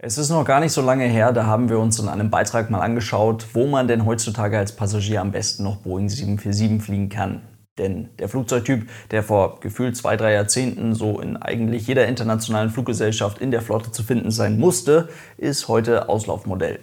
[0.00, 2.70] Es ist noch gar nicht so lange her, da haben wir uns in einem Beitrag
[2.70, 7.42] mal angeschaut, wo man denn heutzutage als Passagier am besten noch Boeing 747 fliegen kann.
[7.78, 13.38] Denn der Flugzeugtyp, der vor gefühlt zwei, drei Jahrzehnten so in eigentlich jeder internationalen Fluggesellschaft
[13.38, 16.78] in der Flotte zu finden sein musste, ist heute Auslaufmodell.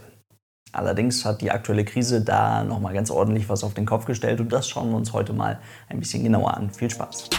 [0.74, 4.52] Allerdings hat die aktuelle Krise da nochmal ganz ordentlich was auf den Kopf gestellt und
[4.52, 6.70] das schauen wir uns heute mal ein bisschen genauer an.
[6.70, 7.30] Viel Spaß!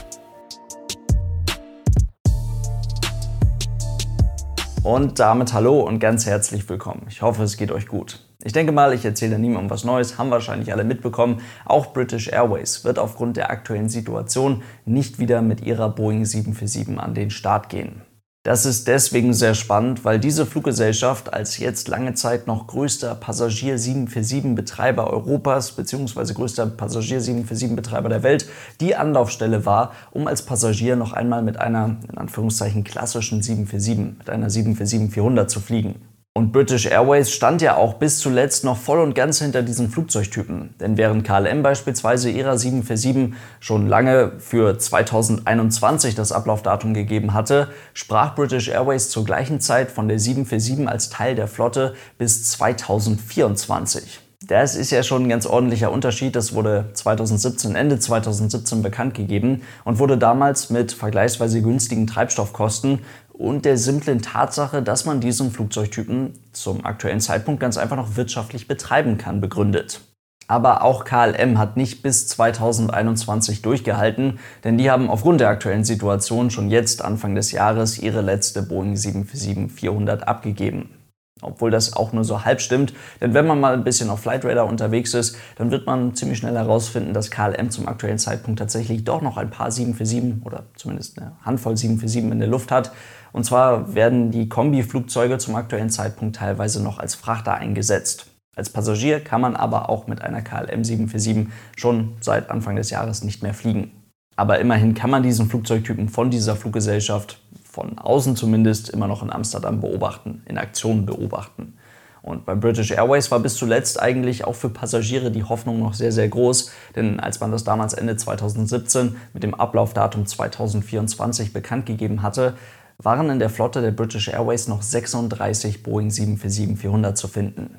[4.87, 7.07] Und damit hallo und ganz herzlich willkommen.
[7.09, 8.25] Ich hoffe, es geht euch gut.
[8.45, 11.41] Ich denke mal, ich erzähle niemandem was Neues, haben wahrscheinlich alle mitbekommen.
[11.65, 17.15] Auch British Airways wird aufgrund der aktuellen Situation nicht wieder mit ihrer Boeing 747 an
[17.15, 18.03] den Start gehen.
[18.47, 25.11] Das ist deswegen sehr spannend, weil diese Fluggesellschaft als jetzt lange Zeit noch größter Passagier-747-Betreiber
[25.11, 26.33] Europas bzw.
[26.33, 28.49] größter Passagier-747-Betreiber der Welt
[28.81, 34.31] die Anlaufstelle war, um als Passagier noch einmal mit einer in Anführungszeichen klassischen 747, mit
[34.31, 35.97] einer 747-400 zu fliegen.
[36.37, 40.75] Und British Airways stand ja auch bis zuletzt noch voll und ganz hinter diesen Flugzeugtypen.
[40.79, 48.35] Denn während KLM beispielsweise ihrer 747 schon lange für 2021 das Ablaufdatum gegeben hatte, sprach
[48.35, 54.21] British Airways zur gleichen Zeit von der 747 als Teil der Flotte bis 2024.
[54.47, 56.37] Das ist ja schon ein ganz ordentlicher Unterschied.
[56.37, 63.01] Das wurde 2017, Ende 2017 bekannt gegeben und wurde damals mit vergleichsweise günstigen Treibstoffkosten
[63.39, 68.67] und der simplen Tatsache, dass man diesen Flugzeugtypen zum aktuellen Zeitpunkt ganz einfach noch wirtschaftlich
[68.67, 70.01] betreiben kann, begründet.
[70.49, 76.51] Aber auch KLM hat nicht bis 2021 durchgehalten, denn die haben aufgrund der aktuellen Situation
[76.51, 80.96] schon jetzt Anfang des Jahres ihre letzte Boeing 747-400 abgegeben.
[81.43, 84.67] Obwohl das auch nur so halb stimmt, denn wenn man mal ein bisschen auf Flightradar
[84.67, 89.21] unterwegs ist, dann wird man ziemlich schnell herausfinden, dass KLM zum aktuellen Zeitpunkt tatsächlich doch
[89.21, 92.93] noch ein paar 747 oder zumindest eine Handvoll 747 in der Luft hat.
[93.33, 98.29] Und zwar werden die Kombi-Flugzeuge zum aktuellen Zeitpunkt teilweise noch als Frachter eingesetzt.
[98.57, 103.23] Als Passagier kann man aber auch mit einer KLM 747 schon seit Anfang des Jahres
[103.23, 103.93] nicht mehr fliegen.
[104.37, 107.41] Aber immerhin kann man diesen Flugzeugtypen von dieser Fluggesellschaft
[107.77, 111.77] von außen zumindest immer noch in Amsterdam beobachten, in Aktion beobachten.
[112.23, 116.11] Und bei British Airways war bis zuletzt eigentlich auch für Passagiere die Hoffnung noch sehr,
[116.11, 122.23] sehr groß, denn als man das damals Ende 2017 mit dem Ablaufdatum 2024 bekannt gegeben
[122.23, 122.55] hatte,
[122.97, 127.77] waren in der Flotte der British Airways noch 36 Boeing 747-400 zu finden.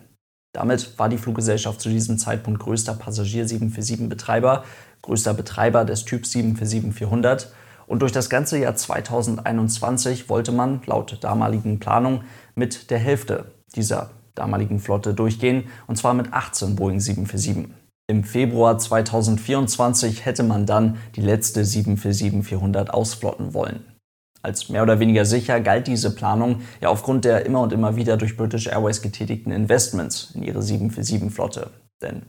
[0.53, 4.63] Damit war die Fluggesellschaft zu diesem Zeitpunkt größter Passagier-747-Betreiber,
[5.02, 7.47] größter Betreiber des Typs 747-400
[7.88, 12.22] und durch das ganze Jahr 2021 wollte man laut damaligen Planung
[12.53, 17.74] mit der Hälfte dieser damaligen Flotte durchgehen, und zwar mit 18 Boeing 747.
[18.09, 23.84] Im Februar 2024 hätte man dann die letzte 747-400 ausflotten wollen.
[24.42, 28.16] Als mehr oder weniger sicher galt diese Planung ja aufgrund der immer und immer wieder
[28.16, 31.69] durch British Airways getätigten Investments in ihre 747-Flotte.
[32.02, 32.22] Denn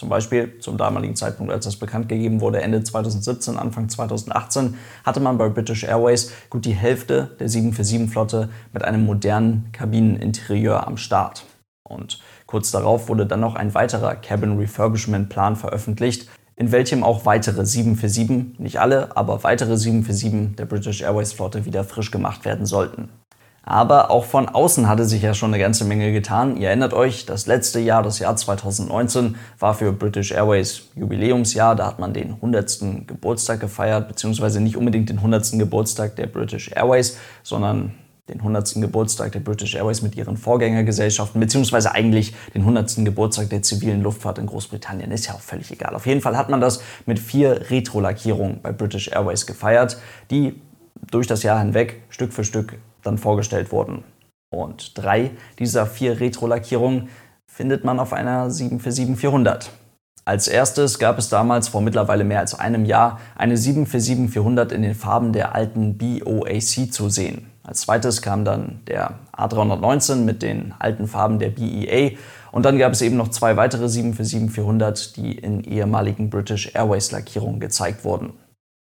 [0.00, 5.20] zum Beispiel zum damaligen Zeitpunkt, als das bekannt gegeben wurde, Ende 2017, Anfang 2018, hatte
[5.20, 11.44] man bei British Airways gut die Hälfte der 747-Flotte mit einem modernen Kabineninterieur am Start.
[11.86, 17.26] Und kurz darauf wurde dann noch ein weiterer Cabin Refurbishment Plan veröffentlicht, in welchem auch
[17.26, 22.64] weitere 747, nicht alle, aber weitere 747 der British Airways Flotte wieder frisch gemacht werden
[22.64, 23.10] sollten.
[23.62, 26.56] Aber auch von außen hatte sich ja schon eine ganze Menge getan.
[26.56, 31.76] Ihr erinnert euch, das letzte Jahr, das Jahr 2019, war für British Airways Jubiläumsjahr.
[31.76, 33.06] Da hat man den 100.
[33.06, 35.52] Geburtstag gefeiert, beziehungsweise nicht unbedingt den 100.
[35.58, 37.94] Geburtstag der British Airways, sondern
[38.30, 38.74] den 100.
[38.76, 43.04] Geburtstag der British Airways mit ihren Vorgängergesellschaften, beziehungsweise eigentlich den 100.
[43.04, 45.10] Geburtstag der zivilen Luftfahrt in Großbritannien.
[45.10, 45.94] Ist ja auch völlig egal.
[45.94, 49.98] Auf jeden Fall hat man das mit vier Retro-Lackierungen bei British Airways gefeiert,
[50.30, 50.60] die
[51.10, 54.04] durch das Jahr hinweg Stück für Stück dann vorgestellt wurden.
[54.52, 57.08] Und drei dieser vier Retro-Lackierungen
[57.46, 59.68] findet man auf einer 747-400.
[60.24, 64.94] Als erstes gab es damals vor mittlerweile mehr als einem Jahr eine 747-400 in den
[64.94, 67.46] Farben der alten BOAC zu sehen.
[67.62, 72.16] Als zweites kam dann der A319 mit den alten Farben der BEA
[72.52, 77.60] und dann gab es eben noch zwei weitere 747-400, die in ehemaligen British Airways Lackierungen
[77.60, 78.32] gezeigt wurden.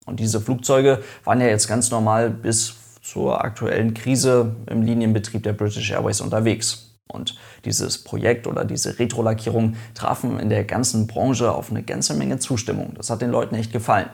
[0.06, 2.75] Und diese Flugzeuge waren ja jetzt ganz normal bis
[3.06, 6.98] zur aktuellen Krise im Linienbetrieb der British Airways unterwegs.
[7.07, 12.40] Und dieses Projekt oder diese Retro-Lackierung trafen in der ganzen Branche auf eine ganze Menge
[12.40, 12.96] Zustimmung.
[12.96, 14.10] Das hat den Leuten echt gefallen.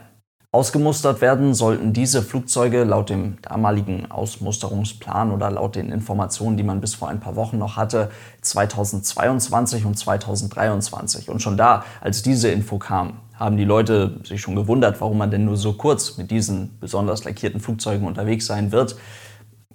[0.53, 6.81] Ausgemustert werden sollten diese Flugzeuge laut dem damaligen Ausmusterungsplan oder laut den Informationen, die man
[6.81, 8.11] bis vor ein paar Wochen noch hatte,
[8.41, 11.29] 2022 und 2023.
[11.29, 15.31] Und schon da, als diese Info kam, haben die Leute sich schon gewundert, warum man
[15.31, 18.97] denn nur so kurz mit diesen besonders lackierten Flugzeugen unterwegs sein wird.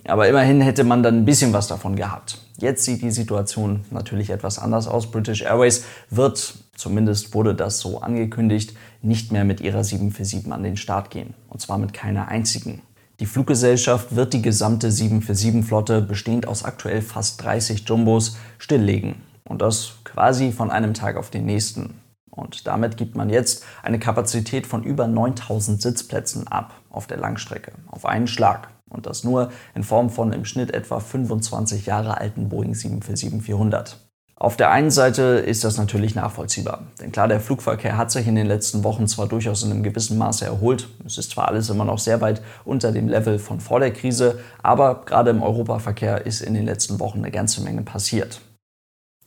[0.05, 2.39] Aber immerhin hätte man dann ein bisschen was davon gehabt.
[2.59, 5.11] Jetzt sieht die Situation natürlich etwas anders aus.
[5.11, 10.77] British Airways wird, zumindest wurde das so angekündigt, nicht mehr mit ihrer 747 an den
[10.77, 11.35] Start gehen.
[11.49, 12.83] Und zwar mit keiner einzigen.
[13.21, 19.17] Die Fluggesellschaft wird die gesamte 747-Flotte, bestehend aus aktuell fast 30 Jumbos, stilllegen.
[19.45, 22.01] Und das quasi von einem Tag auf den nächsten.
[22.31, 27.73] Und damit gibt man jetzt eine Kapazität von über 9000 Sitzplätzen ab auf der Langstrecke,
[27.87, 28.69] auf einen Schlag.
[28.97, 33.97] Und das nur in Form von im Schnitt etwa 25 Jahre alten Boeing 747-400.
[34.39, 36.85] Auf der einen Seite ist das natürlich nachvollziehbar.
[37.01, 40.19] Denn klar, der Flugverkehr hat sich in den letzten Wochen zwar durchaus in einem gewissen
[40.19, 40.89] Maße erholt.
[41.07, 44.39] Es ist zwar alles immer noch sehr weit unter dem Level von vor der Krise,
[44.63, 48.41] aber gerade im Europaverkehr ist in den letzten Wochen eine ganze Menge passiert.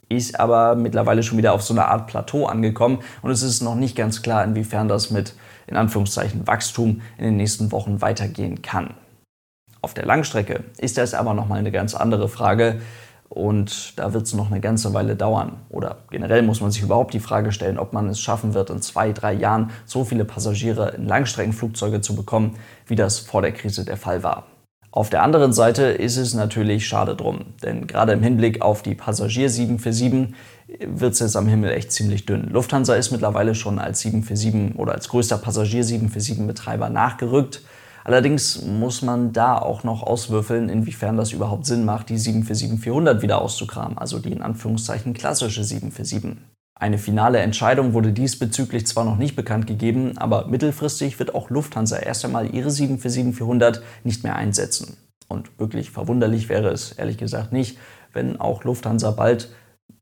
[0.09, 3.75] Ist aber mittlerweile schon wieder auf so einer Art Plateau angekommen und es ist noch
[3.75, 5.33] nicht ganz klar, inwiefern das mit
[5.65, 8.93] in Anführungszeichen Wachstum in den nächsten Wochen weitergehen kann.
[9.81, 12.81] Auf der Langstrecke ist das aber nochmal eine ganz andere Frage
[13.29, 15.57] und da wird es noch eine ganze Weile dauern.
[15.69, 18.81] Oder generell muss man sich überhaupt die Frage stellen, ob man es schaffen wird, in
[18.81, 23.85] zwei, drei Jahren so viele Passagiere in Langstreckenflugzeuge zu bekommen, wie das vor der Krise
[23.85, 24.47] der Fall war.
[24.91, 28.95] Auf der anderen Seite ist es natürlich schade drum, denn gerade im Hinblick auf die
[28.95, 30.33] Passagier 747
[30.87, 32.49] wird es jetzt am Himmel echt ziemlich dünn.
[32.49, 37.61] Lufthansa ist mittlerweile schon als 747 oder als größter Passagier 747 Betreiber nachgerückt.
[38.03, 43.41] Allerdings muss man da auch noch auswürfeln, inwiefern das überhaupt Sinn macht, die 747-400 wieder
[43.41, 46.37] auszukramen, also die in Anführungszeichen klassische 747.
[46.79, 51.97] Eine finale Entscheidung wurde diesbezüglich zwar noch nicht bekannt gegeben, aber mittelfristig wird auch Lufthansa
[51.97, 54.95] erst einmal ihre 747-400 nicht mehr einsetzen.
[55.27, 57.77] Und wirklich verwunderlich wäre es ehrlich gesagt nicht,
[58.13, 59.49] wenn auch Lufthansa bald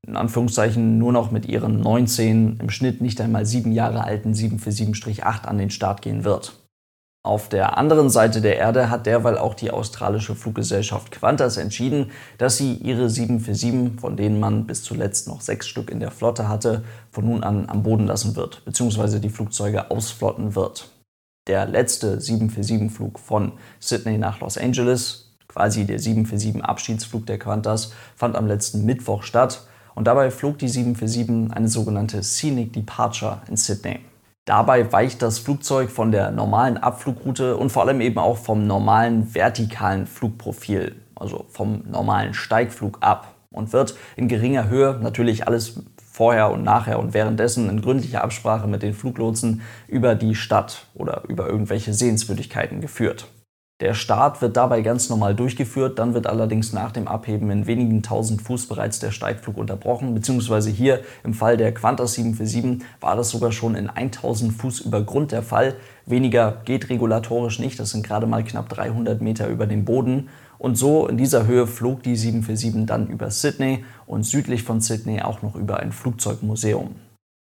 [0.06, 5.46] in Anführungszeichen nur noch mit ihren 19 im Schnitt nicht einmal sieben Jahre alten 747-8
[5.46, 6.54] an den Start gehen wird.
[7.28, 12.56] Auf der anderen Seite der Erde hat derweil auch die australische Fluggesellschaft Qantas entschieden, dass
[12.56, 16.86] sie ihre 747, von denen man bis zuletzt noch sechs Stück in der Flotte hatte,
[17.12, 20.90] von nun an am Boden lassen wird, beziehungsweise die Flugzeuge ausflotten wird.
[21.48, 23.52] Der letzte 747-Flug von
[23.82, 30.08] Sydney nach Los Angeles, quasi der 747-Abschiedsflug der Qantas, fand am letzten Mittwoch statt und
[30.08, 34.00] dabei flog die 747 eine sogenannte Scenic Departure in Sydney.
[34.48, 39.36] Dabei weicht das Flugzeug von der normalen Abflugroute und vor allem eben auch vom normalen
[39.36, 46.50] vertikalen Flugprofil, also vom normalen Steigflug ab und wird in geringer Höhe, natürlich alles vorher
[46.50, 51.50] und nachher und währenddessen in gründlicher Absprache mit den Fluglotsen über die Stadt oder über
[51.50, 53.28] irgendwelche Sehenswürdigkeiten geführt.
[53.80, 58.02] Der Start wird dabei ganz normal durchgeführt, dann wird allerdings nach dem Abheben in wenigen
[58.02, 63.30] tausend Fuß bereits der Steigflug unterbrochen, beziehungsweise hier im Fall der Qantas 747 war das
[63.30, 65.76] sogar schon in 1000 Fuß über Grund der Fall.
[66.08, 70.30] Weniger geht regulatorisch nicht, das sind gerade mal knapp 300 Meter über dem Boden.
[70.58, 75.22] Und so in dieser Höhe flog die 747 dann über Sydney und südlich von Sydney
[75.22, 76.96] auch noch über ein Flugzeugmuseum.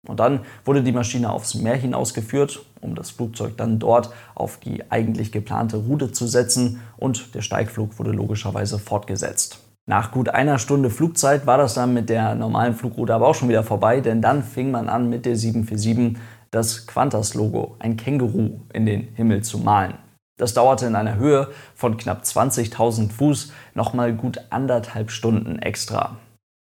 [0.05, 4.89] Und dann wurde die Maschine aufs Meer hinausgeführt, um das Flugzeug dann dort auf die
[4.91, 9.59] eigentlich geplante Route zu setzen und der Steigflug wurde logischerweise fortgesetzt.
[9.89, 13.49] Nach gut einer Stunde Flugzeit war das dann mit der normalen Flugroute aber auch schon
[13.49, 16.21] wieder vorbei, denn dann fing man an mit der 747
[16.51, 19.95] das Qantas-Logo, ein Känguru, in den Himmel zu malen.
[20.37, 26.17] Das dauerte in einer Höhe von knapp 20.000 Fuß nochmal gut anderthalb Stunden extra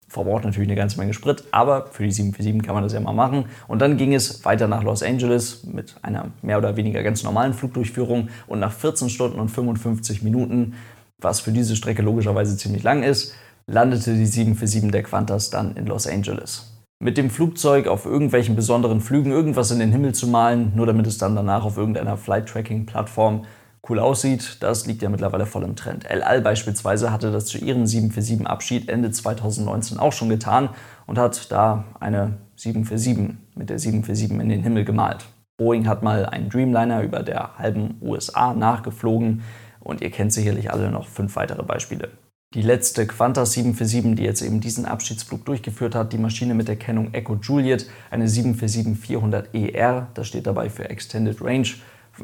[0.09, 3.13] verbraucht natürlich eine ganze Menge Sprit, aber für die 747 kann man das ja mal
[3.13, 3.45] machen.
[3.67, 7.53] Und dann ging es weiter nach Los Angeles mit einer mehr oder weniger ganz normalen
[7.53, 10.73] Flugdurchführung und nach 14 Stunden und 55 Minuten,
[11.19, 13.35] was für diese Strecke logischerweise ziemlich lang ist,
[13.67, 16.75] landete die 747 der Qantas dann in Los Angeles.
[17.01, 21.07] Mit dem Flugzeug auf irgendwelchen besonderen Flügen irgendwas in den Himmel zu malen, nur damit
[21.07, 23.45] es dann danach auf irgendeiner Flight-Tracking-Plattform
[23.87, 26.09] cool aussieht, das liegt ja mittlerweile voll im Trend.
[26.09, 30.69] El Al beispielsweise hatte das zu ihrem 747-Abschied Ende 2019 auch schon getan
[31.05, 35.25] und hat da eine 747 mit der 747 in den Himmel gemalt.
[35.57, 39.43] Boeing hat mal einen Dreamliner über der halben USA nachgeflogen
[39.79, 42.09] und ihr kennt sicherlich alle noch fünf weitere Beispiele.
[42.55, 46.77] Die letzte Qantas 747, die jetzt eben diesen Abschiedsflug durchgeführt hat, die Maschine mit der
[46.77, 51.67] Kennung Echo Juliet, eine 747-400ER, das steht dabei für Extended Range,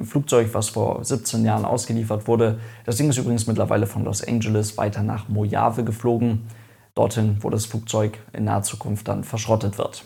[0.03, 2.59] Flugzeug, was vor 17 Jahren ausgeliefert wurde.
[2.85, 6.47] Das Ding ist übrigens mittlerweile von Los Angeles weiter nach Mojave geflogen,
[6.93, 10.05] dorthin, wo das Flugzeug in naher Zukunft dann verschrottet wird.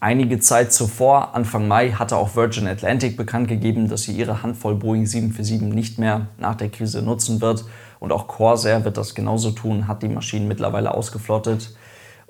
[0.00, 4.74] Einige Zeit zuvor, Anfang Mai, hatte auch Virgin Atlantic bekannt gegeben, dass sie ihre Handvoll
[4.74, 7.64] Boeing 747 nicht mehr nach der Krise nutzen wird.
[8.00, 11.76] Und auch Corsair wird das genauso tun, hat die Maschinen mittlerweile ausgeflottet.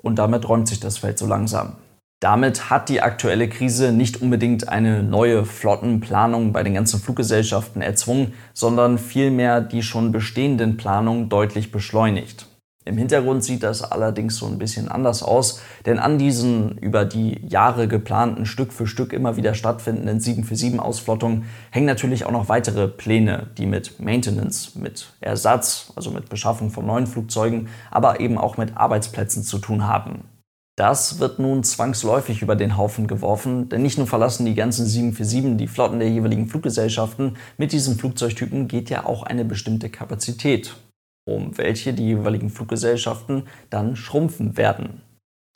[0.03, 1.77] Und damit räumt sich das Feld so langsam.
[2.23, 8.33] Damit hat die aktuelle Krise nicht unbedingt eine neue Flottenplanung bei den ganzen Fluggesellschaften erzwungen,
[8.53, 12.47] sondern vielmehr die schon bestehenden Planungen deutlich beschleunigt.
[12.85, 17.45] Im Hintergrund sieht das allerdings so ein bisschen anders aus, denn an diesen über die
[17.45, 23.47] Jahre geplanten Stück für Stück immer wieder stattfindenden 747-Ausflottungen hängen natürlich auch noch weitere Pläne,
[23.57, 28.77] die mit Maintenance, mit Ersatz, also mit Beschaffung von neuen Flugzeugen, aber eben auch mit
[28.77, 30.23] Arbeitsplätzen zu tun haben.
[30.75, 35.57] Das wird nun zwangsläufig über den Haufen geworfen, denn nicht nur verlassen die ganzen 747
[35.57, 40.75] die Flotten der jeweiligen Fluggesellschaften, mit diesen Flugzeugtypen geht ja auch eine bestimmte Kapazität,
[41.25, 45.03] um welche die jeweiligen Fluggesellschaften dann schrumpfen werden.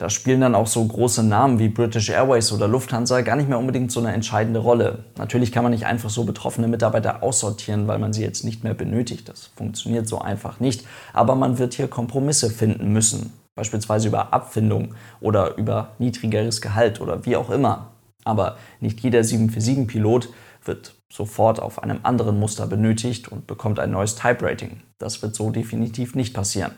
[0.00, 3.58] Da spielen dann auch so große Namen wie British Airways oder Lufthansa gar nicht mehr
[3.58, 5.06] unbedingt so eine entscheidende Rolle.
[5.16, 8.74] Natürlich kann man nicht einfach so betroffene Mitarbeiter aussortieren, weil man sie jetzt nicht mehr
[8.74, 9.28] benötigt.
[9.28, 10.86] Das funktioniert so einfach nicht.
[11.12, 17.26] Aber man wird hier Kompromisse finden müssen beispielsweise über Abfindung oder über niedrigeres Gehalt oder
[17.26, 17.88] wie auch immer.
[18.24, 20.28] Aber nicht jeder 747-Pilot
[20.64, 24.80] wird sofort auf einem anderen Muster benötigt und bekommt ein neues Type-Rating.
[24.98, 26.72] Das wird so definitiv nicht passieren.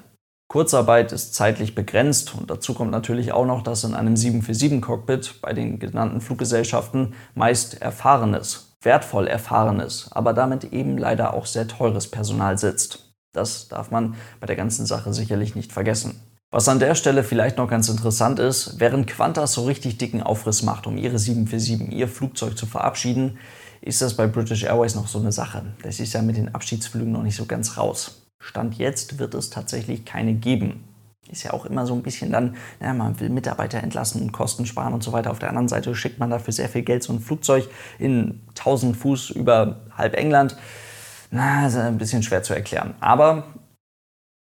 [0.49, 5.53] Kurzarbeit ist zeitlich begrenzt und dazu kommt natürlich auch noch, dass in einem 747-Cockpit bei
[5.53, 12.59] den genannten Fluggesellschaften meist erfahrenes, wertvoll erfahrenes, aber damit eben leider auch sehr teures Personal
[12.59, 13.13] sitzt.
[13.33, 16.21] Das darf man bei der ganzen Sache sicherlich nicht vergessen.
[16.53, 20.65] Was an der Stelle vielleicht noch ganz interessant ist, während Qantas so richtig dicken Aufriss
[20.65, 23.39] macht, um ihre 747, ihr Flugzeug zu verabschieden,
[23.81, 25.63] ist das bei British Airways noch so eine Sache.
[25.85, 28.23] Das ist ja mit den Abschiedsflügen noch nicht so ganz raus.
[28.41, 30.83] Stand jetzt wird es tatsächlich keine geben.
[31.31, 34.67] Ist ja auch immer so ein bisschen dann, ja, man will Mitarbeiter entlassen und Kosten
[34.67, 35.31] sparen und so weiter.
[35.31, 37.69] Auf der anderen Seite schickt man dafür sehr viel Geld so ein Flugzeug
[38.01, 40.57] in 1000 Fuß über halb England.
[41.31, 42.95] Na, ist ein bisschen schwer zu erklären.
[42.99, 43.45] Aber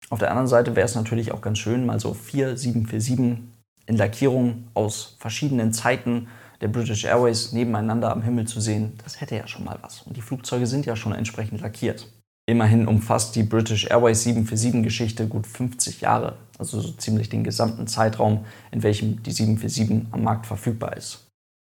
[0.10, 3.44] auf der anderen Seite wäre es natürlich auch ganz schön, mal so vier 747
[3.86, 6.28] in Lackierung aus verschiedenen Zeiten
[6.62, 8.94] der British Airways nebeneinander am Himmel zu sehen.
[9.04, 10.02] Das hätte ja schon mal was.
[10.02, 12.08] Und die Flugzeuge sind ja schon entsprechend lackiert.
[12.48, 18.46] Immerhin umfasst die British Airways 747-Geschichte gut 50 Jahre, also so ziemlich den gesamten Zeitraum,
[18.72, 21.29] in welchem die 747 am Markt verfügbar ist.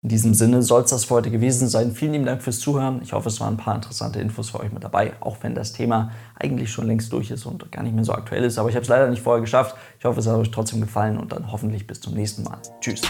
[0.05, 1.91] In diesem Sinne soll es das für heute gewesen sein.
[1.91, 3.01] Vielen lieben Dank fürs Zuhören.
[3.01, 5.73] Ich hoffe, es waren ein paar interessante Infos für euch mit dabei, auch wenn das
[5.73, 8.59] Thema eigentlich schon längst durch ist und gar nicht mehr so aktuell ist.
[8.59, 9.75] Aber ich habe es leider nicht vorher geschafft.
[9.97, 12.59] Ich hoffe, es hat euch trotzdem gefallen und dann hoffentlich bis zum nächsten Mal.
[12.81, 13.01] Tschüss.